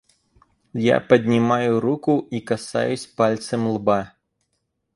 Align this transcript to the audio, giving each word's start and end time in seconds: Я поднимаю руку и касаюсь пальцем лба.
Я 0.73 0.99
поднимаю 0.99 1.79
руку 1.79 2.21
и 2.31 2.39
касаюсь 2.39 3.05
пальцем 3.05 3.67
лба. 3.67 4.15